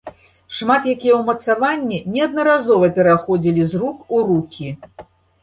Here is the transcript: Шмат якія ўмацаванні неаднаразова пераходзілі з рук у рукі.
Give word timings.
Шмат 0.59 0.87
якія 0.93 1.19
ўмацаванні 1.19 1.99
неаднаразова 2.15 2.91
пераходзілі 2.97 3.61
з 3.75 3.85
рук 3.85 3.97
у 4.19 4.25
рукі. 4.33 4.67